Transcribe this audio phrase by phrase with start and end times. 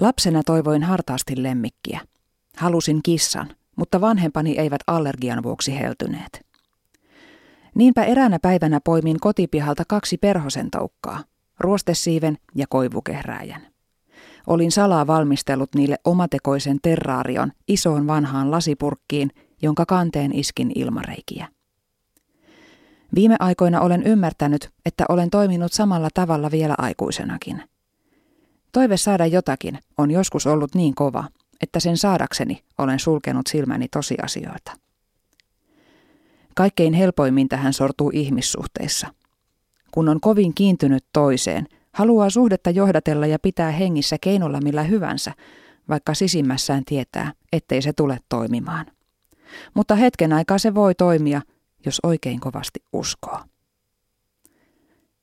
[0.00, 2.00] Lapsena toivoin hartaasti lemmikkiä.
[2.56, 6.46] Halusin kissan, mutta vanhempani eivät allergian vuoksi heltyneet.
[7.74, 11.24] Niinpä eräänä päivänä poimin kotipihalta kaksi perhosen toukkaa,
[11.58, 13.66] ruostesiiven ja koivukehrääjän.
[14.46, 19.30] Olin salaa valmistellut niille omatekoisen terraarion isoon vanhaan lasipurkkiin,
[19.62, 21.48] jonka kanteen iskin ilmareikiä.
[23.14, 27.62] Viime aikoina olen ymmärtänyt, että olen toiminut samalla tavalla vielä aikuisenakin.
[28.72, 31.24] Toive saada jotakin on joskus ollut niin kova,
[31.60, 34.72] että sen saadakseni olen sulkenut silmäni tosiasioita.
[36.56, 39.06] Kaikkein helpoimmin tähän sortuu ihmissuhteissa.
[39.90, 45.32] Kun on kovin kiintynyt toiseen, haluaa suhdetta johdatella ja pitää hengissä keinolla millä hyvänsä,
[45.88, 48.86] vaikka sisimmässään tietää, ettei se tule toimimaan.
[49.74, 51.42] Mutta hetken aikaa se voi toimia,
[51.86, 53.40] jos oikein kovasti uskoo.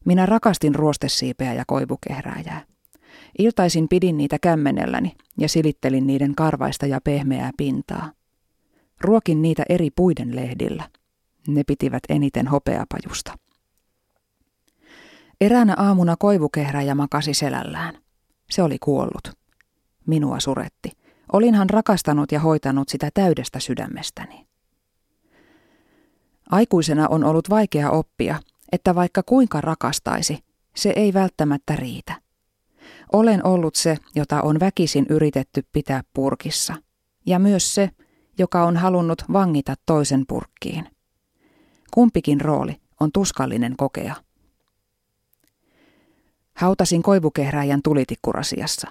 [0.05, 2.65] Minä rakastin ruostesiipeä ja koivukehrääjää.
[3.37, 8.11] Iltaisin pidin niitä kämmenelläni ja silittelin niiden karvaista ja pehmeää pintaa.
[9.01, 10.89] Ruokin niitä eri puiden lehdillä.
[11.47, 13.37] Ne pitivät eniten hopeapajusta.
[15.41, 17.97] Eräänä aamuna koivukehräjä makasi selällään.
[18.49, 19.37] Se oli kuollut.
[20.05, 20.91] Minua suretti.
[21.33, 24.47] Olinhan rakastanut ja hoitanut sitä täydestä sydämestäni.
[26.49, 28.39] Aikuisena on ollut vaikea oppia,
[28.71, 30.39] että vaikka kuinka rakastaisi,
[30.75, 32.26] se ei välttämättä riitä.
[33.13, 36.75] Olen ollut se, jota on väkisin yritetty pitää purkissa,
[37.25, 37.89] ja myös se,
[38.37, 40.87] joka on halunnut vangita toisen purkkiin.
[41.93, 44.15] Kumpikin rooli on tuskallinen kokea.
[46.53, 48.87] Hautasin koivukehräjän tulitikkurasiassa.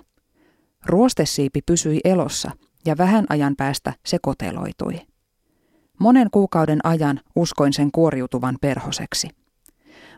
[0.87, 2.51] Ruostesiipi pysyi elossa
[2.87, 5.01] ja vähän ajan päästä se koteloitui.
[6.01, 9.29] Monen kuukauden ajan uskoin sen kuoriutuvan perhoseksi.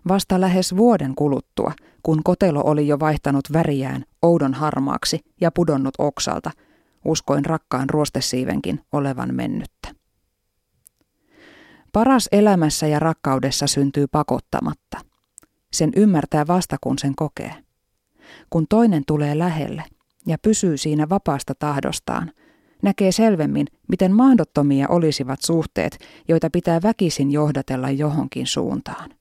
[0.09, 6.51] Vasta lähes vuoden kuluttua, kun kotelo oli jo vaihtanut väriään oudon harmaaksi ja pudonnut oksalta,
[7.05, 9.89] uskoin rakkaan ruostesiivenkin olevan mennyttä.
[11.93, 14.99] Paras elämässä ja rakkaudessa syntyy pakottamatta.
[15.73, 17.55] Sen ymmärtää vasta kun sen kokee.
[18.51, 19.85] Kun toinen tulee lähelle
[20.27, 22.33] ja pysyy siinä vapaasta tahdostaan,
[22.83, 29.18] näkee selvemmin, miten mahdottomia olisivat suhteet, joita pitää väkisin johdatella johonkin suuntaan.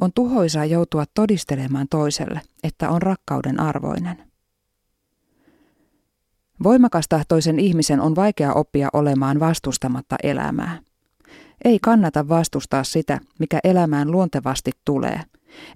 [0.00, 4.32] On tuhoisaa joutua todistelemaan toiselle, että on rakkauden arvoinen.
[6.62, 10.78] Voimakastahtoisen ihmisen on vaikea oppia olemaan vastustamatta elämää.
[11.64, 15.20] Ei kannata vastustaa sitä, mikä elämään luontevasti tulee,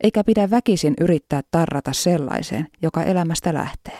[0.03, 3.99] eikä pidä väkisin yrittää tarrata sellaiseen, joka elämästä lähtee.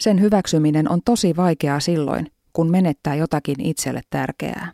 [0.00, 4.72] Sen hyväksyminen on tosi vaikeaa silloin, kun menettää jotakin itselle tärkeää.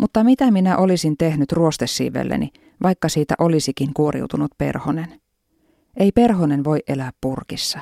[0.00, 5.20] Mutta mitä minä olisin tehnyt ruostesiivelleni, vaikka siitä olisikin kuoriutunut perhonen?
[5.96, 7.80] Ei perhonen voi elää purkissa.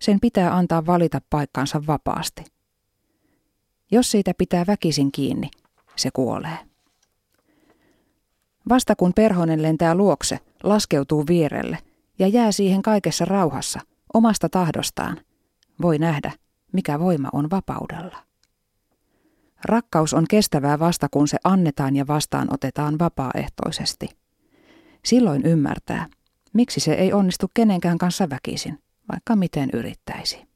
[0.00, 2.44] Sen pitää antaa valita paikkansa vapaasti.
[3.90, 5.50] Jos siitä pitää väkisin kiinni,
[5.96, 6.58] se kuolee.
[8.68, 11.78] Vasta kun perhonen lentää luokse, laskeutuu vierelle
[12.18, 13.80] ja jää siihen kaikessa rauhassa,
[14.14, 15.20] omasta tahdostaan,
[15.82, 16.32] voi nähdä,
[16.72, 18.27] mikä voima on vapaudella.
[19.64, 24.08] Rakkaus on kestävää vasta kun se annetaan ja vastaanotetaan vapaaehtoisesti.
[25.04, 26.06] Silloin ymmärtää,
[26.52, 28.78] miksi se ei onnistu kenenkään kanssa väkisin,
[29.12, 30.48] vaikka miten yrittäisi.